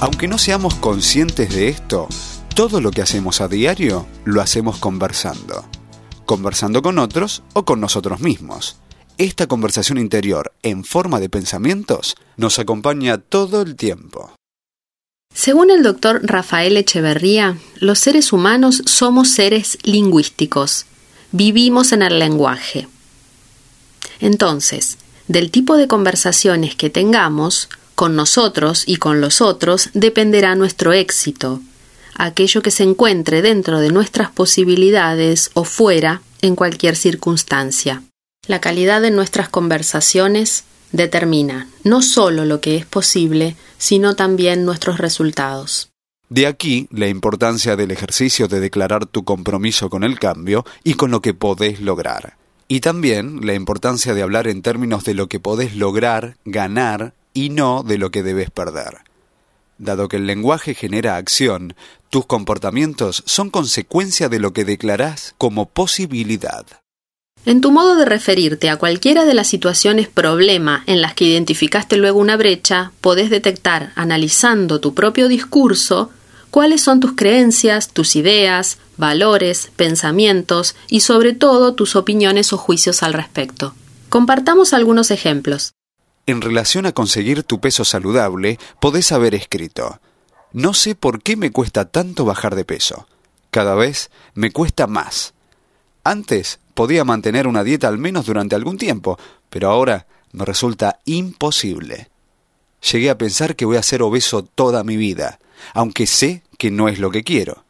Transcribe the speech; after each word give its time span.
Aunque 0.00 0.28
no 0.28 0.38
seamos 0.38 0.76
conscientes 0.76 1.52
de 1.52 1.68
esto, 1.68 2.06
todo 2.54 2.80
lo 2.80 2.92
que 2.92 3.02
hacemos 3.02 3.40
a 3.40 3.48
diario 3.48 4.06
lo 4.24 4.40
hacemos 4.40 4.78
conversando. 4.78 5.64
Conversando 6.24 6.82
con 6.82 7.00
otros 7.00 7.42
o 7.52 7.64
con 7.64 7.80
nosotros 7.80 8.20
mismos. 8.20 8.76
Esta 9.16 9.48
conversación 9.48 9.98
interior 9.98 10.52
en 10.62 10.84
forma 10.84 11.18
de 11.18 11.28
pensamientos 11.28 12.14
nos 12.36 12.60
acompaña 12.60 13.18
todo 13.18 13.60
el 13.62 13.74
tiempo. 13.74 14.32
Según 15.34 15.68
el 15.72 15.82
doctor 15.82 16.20
Rafael 16.22 16.76
Echeverría, 16.76 17.58
los 17.80 17.98
seres 17.98 18.32
humanos 18.32 18.82
somos 18.86 19.30
seres 19.30 19.78
lingüísticos. 19.82 20.86
Vivimos 21.32 21.90
en 21.90 22.02
el 22.02 22.20
lenguaje. 22.20 22.86
Entonces, 24.20 24.96
del 25.26 25.50
tipo 25.50 25.76
de 25.76 25.88
conversaciones 25.88 26.76
que 26.76 26.88
tengamos, 26.88 27.68
con 27.98 28.14
nosotros 28.14 28.84
y 28.86 28.98
con 28.98 29.20
los 29.20 29.40
otros 29.40 29.90
dependerá 29.92 30.54
nuestro 30.54 30.92
éxito, 30.92 31.60
aquello 32.14 32.62
que 32.62 32.70
se 32.70 32.84
encuentre 32.84 33.42
dentro 33.42 33.80
de 33.80 33.90
nuestras 33.90 34.30
posibilidades 34.30 35.50
o 35.54 35.64
fuera 35.64 36.22
en 36.40 36.54
cualquier 36.54 36.94
circunstancia. 36.94 38.04
La 38.46 38.60
calidad 38.60 39.02
de 39.02 39.10
nuestras 39.10 39.48
conversaciones 39.48 40.62
determina 40.92 41.66
no 41.82 42.00
solo 42.00 42.44
lo 42.44 42.60
que 42.60 42.76
es 42.76 42.86
posible, 42.86 43.56
sino 43.78 44.14
también 44.14 44.64
nuestros 44.64 44.98
resultados. 44.98 45.88
De 46.28 46.46
aquí 46.46 46.86
la 46.92 47.08
importancia 47.08 47.74
del 47.74 47.90
ejercicio 47.90 48.46
de 48.46 48.60
declarar 48.60 49.06
tu 49.06 49.24
compromiso 49.24 49.90
con 49.90 50.04
el 50.04 50.20
cambio 50.20 50.64
y 50.84 50.94
con 50.94 51.10
lo 51.10 51.20
que 51.20 51.34
podés 51.34 51.80
lograr. 51.80 52.36
Y 52.68 52.78
también 52.78 53.44
la 53.44 53.54
importancia 53.54 54.14
de 54.14 54.22
hablar 54.22 54.46
en 54.46 54.62
términos 54.62 55.02
de 55.02 55.14
lo 55.14 55.26
que 55.26 55.40
podés 55.40 55.74
lograr, 55.74 56.36
ganar 56.44 57.14
y 57.32 57.50
no 57.50 57.82
de 57.82 57.98
lo 57.98 58.10
que 58.10 58.22
debes 58.22 58.50
perder. 58.50 58.98
Dado 59.78 60.08
que 60.08 60.16
el 60.16 60.26
lenguaje 60.26 60.74
genera 60.74 61.16
acción, 61.16 61.74
tus 62.10 62.26
comportamientos 62.26 63.22
son 63.26 63.50
consecuencia 63.50 64.28
de 64.28 64.40
lo 64.40 64.52
que 64.52 64.64
declarás 64.64 65.34
como 65.38 65.66
posibilidad. 65.66 66.66
En 67.44 67.60
tu 67.60 67.70
modo 67.70 67.96
de 67.96 68.04
referirte 68.04 68.68
a 68.68 68.76
cualquiera 68.76 69.24
de 69.24 69.34
las 69.34 69.46
situaciones 69.46 70.08
problema 70.08 70.82
en 70.86 71.00
las 71.00 71.14
que 71.14 71.24
identificaste 71.24 71.96
luego 71.96 72.18
una 72.18 72.36
brecha, 72.36 72.90
podés 73.00 73.30
detectar, 73.30 73.92
analizando 73.94 74.80
tu 74.80 74.94
propio 74.94 75.28
discurso, 75.28 76.10
cuáles 76.50 76.82
son 76.82 77.00
tus 77.00 77.12
creencias, 77.12 77.88
tus 77.90 78.16
ideas, 78.16 78.78
valores, 78.96 79.70
pensamientos 79.76 80.74
y 80.88 81.00
sobre 81.00 81.32
todo 81.32 81.74
tus 81.74 81.94
opiniones 81.94 82.52
o 82.52 82.58
juicios 82.58 83.02
al 83.02 83.12
respecto. 83.12 83.74
Compartamos 84.08 84.72
algunos 84.72 85.10
ejemplos. 85.10 85.72
En 86.28 86.42
relación 86.42 86.84
a 86.84 86.92
conseguir 86.92 87.42
tu 87.42 87.58
peso 87.58 87.86
saludable, 87.86 88.58
podés 88.82 89.12
haber 89.12 89.34
escrito, 89.34 89.98
no 90.52 90.74
sé 90.74 90.94
por 90.94 91.22
qué 91.22 91.36
me 91.36 91.52
cuesta 91.52 91.86
tanto 91.86 92.26
bajar 92.26 92.54
de 92.54 92.66
peso. 92.66 93.08
Cada 93.50 93.74
vez 93.74 94.10
me 94.34 94.50
cuesta 94.50 94.86
más. 94.86 95.32
Antes 96.04 96.60
podía 96.74 97.02
mantener 97.06 97.46
una 97.46 97.64
dieta 97.64 97.88
al 97.88 97.96
menos 97.96 98.26
durante 98.26 98.54
algún 98.54 98.76
tiempo, 98.76 99.18
pero 99.48 99.70
ahora 99.70 100.06
me 100.32 100.44
resulta 100.44 101.00
imposible. 101.06 102.10
Llegué 102.92 103.08
a 103.08 103.16
pensar 103.16 103.56
que 103.56 103.64
voy 103.64 103.78
a 103.78 103.82
ser 103.82 104.02
obeso 104.02 104.44
toda 104.44 104.84
mi 104.84 104.98
vida, 104.98 105.38
aunque 105.72 106.06
sé 106.06 106.42
que 106.58 106.70
no 106.70 106.90
es 106.90 106.98
lo 106.98 107.10
que 107.10 107.24
quiero. 107.24 107.64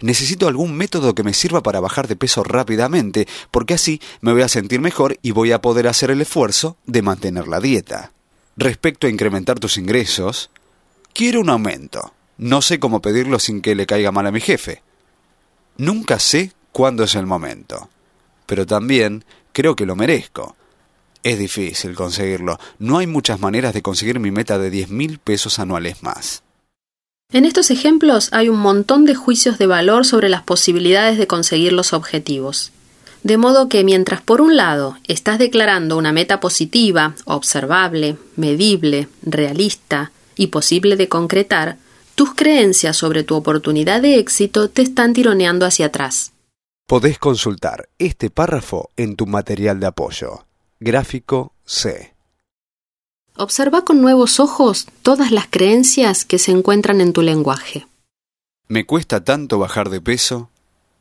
Necesito 0.00 0.48
algún 0.48 0.74
método 0.76 1.14
que 1.14 1.22
me 1.22 1.34
sirva 1.34 1.62
para 1.62 1.80
bajar 1.80 2.08
de 2.08 2.16
peso 2.16 2.42
rápidamente, 2.42 3.28
porque 3.50 3.74
así 3.74 4.00
me 4.20 4.32
voy 4.32 4.42
a 4.42 4.48
sentir 4.48 4.80
mejor 4.80 5.18
y 5.22 5.32
voy 5.32 5.52
a 5.52 5.60
poder 5.60 5.88
hacer 5.88 6.10
el 6.10 6.22
esfuerzo 6.22 6.76
de 6.86 7.02
mantener 7.02 7.48
la 7.48 7.60
dieta. 7.60 8.12
Respecto 8.56 9.06
a 9.06 9.10
incrementar 9.10 9.58
tus 9.58 9.78
ingresos, 9.78 10.50
quiero 11.14 11.40
un 11.40 11.50
aumento. 11.50 12.12
No 12.38 12.62
sé 12.62 12.80
cómo 12.80 13.00
pedirlo 13.00 13.38
sin 13.38 13.60
que 13.60 13.74
le 13.74 13.86
caiga 13.86 14.12
mal 14.12 14.26
a 14.26 14.32
mi 14.32 14.40
jefe. 14.40 14.82
Nunca 15.76 16.18
sé 16.18 16.52
cuándo 16.72 17.04
es 17.04 17.14
el 17.14 17.26
momento. 17.26 17.90
Pero 18.46 18.66
también 18.66 19.24
creo 19.52 19.76
que 19.76 19.86
lo 19.86 19.96
merezco. 19.96 20.56
Es 21.22 21.38
difícil 21.38 21.94
conseguirlo. 21.94 22.58
No 22.78 22.98
hay 22.98 23.06
muchas 23.06 23.40
maneras 23.40 23.74
de 23.74 23.82
conseguir 23.82 24.18
mi 24.20 24.30
meta 24.30 24.58
de 24.58 24.70
diez 24.70 24.88
mil 24.88 25.18
pesos 25.18 25.58
anuales 25.58 26.02
más. 26.02 26.42
En 27.32 27.44
estos 27.44 27.70
ejemplos 27.70 28.28
hay 28.32 28.48
un 28.48 28.58
montón 28.58 29.04
de 29.04 29.14
juicios 29.14 29.56
de 29.56 29.66
valor 29.66 30.04
sobre 30.04 30.28
las 30.28 30.42
posibilidades 30.42 31.16
de 31.16 31.28
conseguir 31.28 31.72
los 31.72 31.92
objetivos. 31.92 32.72
De 33.22 33.36
modo 33.36 33.68
que 33.68 33.84
mientras 33.84 34.20
por 34.20 34.40
un 34.40 34.56
lado 34.56 34.96
estás 35.06 35.38
declarando 35.38 35.96
una 35.96 36.12
meta 36.12 36.40
positiva, 36.40 37.14
observable, 37.26 38.16
medible, 38.34 39.08
realista 39.22 40.10
y 40.36 40.48
posible 40.48 40.96
de 40.96 41.08
concretar, 41.08 41.76
tus 42.16 42.34
creencias 42.34 42.96
sobre 42.96 43.22
tu 43.22 43.36
oportunidad 43.36 44.02
de 44.02 44.18
éxito 44.18 44.68
te 44.68 44.82
están 44.82 45.12
tironeando 45.12 45.66
hacia 45.66 45.86
atrás. 45.86 46.32
Podés 46.86 47.18
consultar 47.18 47.88
este 47.98 48.30
párrafo 48.30 48.90
en 48.96 49.14
tu 49.14 49.26
material 49.26 49.78
de 49.78 49.86
apoyo. 49.86 50.46
Gráfico 50.80 51.52
C. 51.64 52.09
Observa 53.40 53.86
con 53.86 54.02
nuevos 54.02 54.38
ojos 54.38 54.86
todas 55.00 55.30
las 55.30 55.46
creencias 55.48 56.26
que 56.26 56.38
se 56.38 56.50
encuentran 56.50 57.00
en 57.00 57.14
tu 57.14 57.22
lenguaje. 57.22 57.86
Me 58.68 58.84
cuesta 58.84 59.24
tanto 59.24 59.58
bajar 59.58 59.88
de 59.88 60.02
peso, 60.02 60.50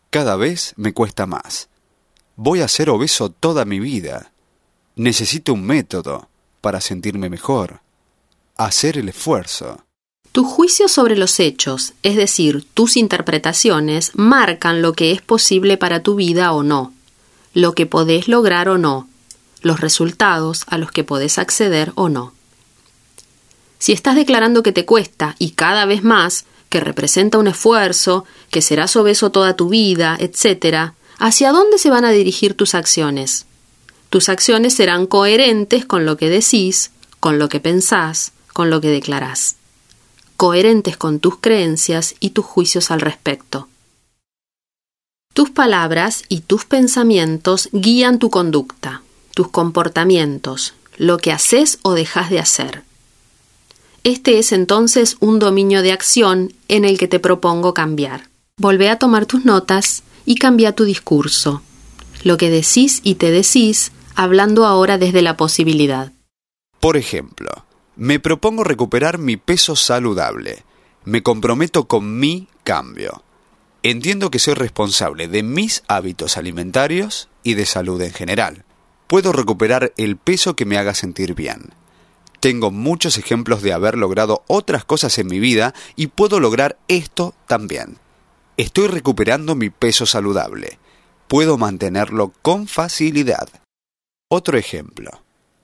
cada 0.09 0.37
vez 0.37 0.73
me 0.77 0.93
cuesta 0.93 1.25
más. 1.25 1.67
Voy 2.37 2.61
a 2.61 2.69
ser 2.69 2.89
obeso 2.91 3.29
toda 3.29 3.65
mi 3.65 3.81
vida. 3.81 4.31
Necesito 4.95 5.51
un 5.51 5.65
método 5.65 6.29
para 6.61 6.79
sentirme 6.79 7.29
mejor. 7.29 7.81
Hacer 8.55 8.97
el 8.97 9.09
esfuerzo. 9.09 9.83
Tus 10.31 10.47
juicios 10.47 10.93
sobre 10.93 11.17
los 11.17 11.41
hechos, 11.41 11.93
es 12.03 12.15
decir, 12.15 12.65
tus 12.73 12.95
interpretaciones, 12.95 14.13
marcan 14.15 14.81
lo 14.81 14.93
que 14.93 15.11
es 15.11 15.21
posible 15.21 15.75
para 15.75 16.03
tu 16.03 16.15
vida 16.15 16.53
o 16.53 16.63
no, 16.63 16.93
lo 17.53 17.73
que 17.73 17.85
podés 17.85 18.29
lograr 18.29 18.69
o 18.69 18.77
no, 18.77 19.08
los 19.61 19.79
resultados 19.79 20.63
a 20.67 20.77
los 20.77 20.91
que 20.91 21.03
podés 21.03 21.37
acceder 21.37 21.91
o 21.95 22.09
no. 22.09 22.33
Si 23.79 23.93
estás 23.93 24.15
declarando 24.15 24.63
que 24.63 24.71
te 24.71 24.85
cuesta 24.85 25.35
y 25.39 25.51
cada 25.51 25.85
vez 25.85 26.03
más, 26.03 26.45
que 26.69 26.79
representa 26.79 27.37
un 27.37 27.47
esfuerzo, 27.47 28.25
que 28.51 28.61
serás 28.61 28.95
obeso 28.95 29.31
toda 29.31 29.55
tu 29.55 29.69
vida, 29.69 30.17
etc., 30.19 30.91
¿hacia 31.17 31.51
dónde 31.51 31.77
se 31.77 31.89
van 31.89 32.05
a 32.05 32.11
dirigir 32.11 32.53
tus 32.53 32.75
acciones? 32.75 33.45
Tus 34.09 34.29
acciones 34.29 34.73
serán 34.73 35.07
coherentes 35.07 35.85
con 35.85 36.05
lo 36.05 36.17
que 36.17 36.29
decís, 36.29 36.91
con 37.19 37.39
lo 37.39 37.49
que 37.49 37.59
pensás, 37.59 38.33
con 38.53 38.69
lo 38.69 38.81
que 38.81 38.89
declarás. 38.89 39.55
Coherentes 40.35 40.97
con 40.97 41.19
tus 41.19 41.37
creencias 41.39 42.15
y 42.19 42.31
tus 42.31 42.45
juicios 42.45 42.91
al 42.91 43.01
respecto. 43.01 43.67
Tus 45.33 45.49
palabras 45.49 46.23
y 46.27 46.41
tus 46.41 46.65
pensamientos 46.65 47.69
guían 47.71 48.19
tu 48.19 48.29
conducta 48.29 49.03
tus 49.39 49.47
comportamientos, 49.47 50.73
lo 50.97 51.17
que 51.17 51.31
haces 51.31 51.79
o 51.83 51.93
dejas 51.93 52.29
de 52.29 52.39
hacer. 52.39 52.83
Este 54.03 54.37
es 54.37 54.51
entonces 54.51 55.15
un 55.21 55.39
dominio 55.39 55.81
de 55.81 55.93
acción 55.93 56.51
en 56.67 56.83
el 56.83 56.97
que 56.97 57.07
te 57.07 57.21
propongo 57.21 57.73
cambiar. 57.73 58.27
Volvé 58.57 58.89
a 58.89 58.99
tomar 58.99 59.25
tus 59.25 59.45
notas 59.45 60.03
y 60.25 60.35
cambia 60.35 60.75
tu 60.75 60.83
discurso, 60.83 61.61
lo 62.25 62.35
que 62.35 62.49
decís 62.49 62.99
y 63.01 63.15
te 63.15 63.31
decís, 63.31 63.93
hablando 64.13 64.65
ahora 64.65 64.97
desde 64.97 65.21
la 65.21 65.37
posibilidad. 65.37 66.11
Por 66.81 66.97
ejemplo, 66.97 67.49
me 67.95 68.19
propongo 68.19 68.65
recuperar 68.65 69.19
mi 69.19 69.37
peso 69.37 69.77
saludable. 69.77 70.65
Me 71.05 71.23
comprometo 71.23 71.87
con 71.87 72.19
mi 72.19 72.49
cambio. 72.65 73.23
Entiendo 73.83 74.31
que 74.31 74.39
soy 74.39 74.55
responsable 74.55 75.29
de 75.29 75.43
mis 75.43 75.81
hábitos 75.87 76.35
alimentarios 76.35 77.29
y 77.41 77.53
de 77.53 77.65
salud 77.65 78.01
en 78.01 78.11
general 78.11 78.65
puedo 79.09 79.33
recuperar 79.33 79.91
el 79.97 80.17
peso 80.17 80.55
que 80.55 80.65
me 80.65 80.77
haga 80.77 80.93
sentir 80.93 81.33
bien. 81.33 81.71
Tengo 82.39 82.71
muchos 82.71 83.17
ejemplos 83.17 83.63
de 83.63 83.73
haber 83.73 83.97
logrado 83.97 84.43
otras 84.47 84.85
cosas 84.85 85.17
en 85.17 85.27
mi 85.27 85.39
vida 85.39 85.73
y 85.95 86.07
puedo 86.07 86.39
lograr 86.39 86.77
esto 86.87 87.33
también. 87.47 87.97
Estoy 88.55 88.87
recuperando 88.87 89.55
mi 89.55 89.71
peso 89.71 90.05
saludable. 90.05 90.77
Puedo 91.27 91.57
mantenerlo 91.57 92.31
con 92.43 92.67
facilidad. 92.67 93.49
Otro 94.29 94.57
ejemplo. 94.57 95.23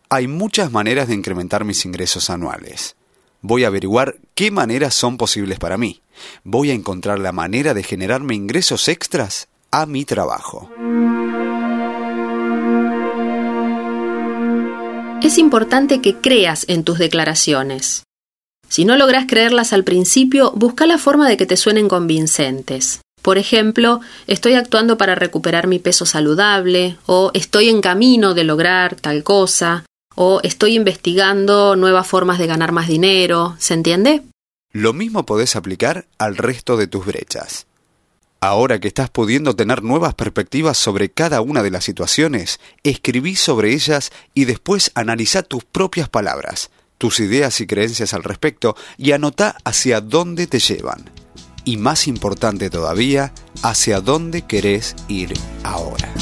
Hay 0.09 0.27
muchas 0.27 0.71
maneras 0.71 1.07
de 1.07 1.13
incrementar 1.13 1.65
mis 1.65 1.85
ingresos 1.85 2.31
anuales. 2.31 2.95
Voy 3.41 3.63
a 3.63 3.67
averiguar 3.67 4.15
qué 4.33 4.49
maneras 4.49 4.95
son 4.95 5.17
posibles 5.17 5.59
para 5.59 5.77
mí. 5.77 6.01
Voy 6.43 6.71
a 6.71 6.73
encontrar 6.73 7.19
la 7.19 7.31
manera 7.31 7.75
de 7.75 7.83
generarme 7.83 8.33
ingresos 8.33 8.87
extras 8.87 9.49
a 9.69 9.85
mi 9.85 10.03
trabajo. 10.03 10.69
Es 15.25 15.39
importante 15.39 16.01
que 16.01 16.15
creas 16.15 16.65
en 16.67 16.83
tus 16.83 16.99
declaraciones. 16.99 18.03
Si 18.69 18.85
no 18.85 18.95
logras 18.95 19.25
creerlas 19.27 19.73
al 19.73 19.83
principio, 19.83 20.51
busca 20.51 20.85
la 20.85 20.99
forma 20.99 21.27
de 21.27 21.35
que 21.35 21.47
te 21.47 21.57
suenen 21.57 21.87
convincentes. 21.87 23.01
Por 23.23 23.39
ejemplo, 23.39 24.01
estoy 24.27 24.53
actuando 24.53 24.99
para 24.99 25.15
recuperar 25.15 25.65
mi 25.65 25.79
peso 25.79 26.05
saludable, 26.05 26.97
o 27.07 27.31
estoy 27.33 27.69
en 27.69 27.81
camino 27.81 28.35
de 28.35 28.43
lograr 28.43 28.95
tal 28.95 29.23
cosa, 29.23 29.83
o 30.13 30.41
estoy 30.43 30.75
investigando 30.75 31.75
nuevas 31.75 32.05
formas 32.05 32.37
de 32.37 32.45
ganar 32.45 32.71
más 32.71 32.87
dinero, 32.87 33.55
¿se 33.57 33.73
entiende? 33.73 34.21
Lo 34.71 34.93
mismo 34.93 35.25
podés 35.25 35.55
aplicar 35.55 36.05
al 36.19 36.37
resto 36.37 36.77
de 36.77 36.85
tus 36.85 37.03
brechas. 37.03 37.65
Ahora 38.45 38.79
que 38.79 38.87
estás 38.87 39.09
pudiendo 39.09 39.55
tener 39.55 39.81
nuevas 39.81 40.13
perspectivas 40.13 40.77
sobre 40.77 41.09
cada 41.09 41.41
una 41.41 41.63
de 41.63 41.71
las 41.71 41.83
situaciones, 41.83 42.59
escribí 42.83 43.35
sobre 43.35 43.73
ellas 43.73 44.11
y 44.35 44.45
después 44.45 44.91
analiza 44.93 45.41
tus 45.41 45.63
propias 45.63 46.09
palabras, 46.09 46.69
tus 46.99 47.19
ideas 47.19 47.59
y 47.59 47.65
creencias 47.65 48.13
al 48.13 48.21
respecto 48.21 48.75
y 48.99 49.13
anota 49.13 49.57
hacia 49.63 49.99
dónde 49.99 50.45
te 50.45 50.59
llevan. 50.59 51.09
Y 51.63 51.77
más 51.77 52.07
importante 52.07 52.69
todavía, 52.69 53.33
hacia 53.63 53.99
dónde 53.99 54.43
querés 54.43 54.95
ir 55.07 55.33
ahora. 55.63 56.13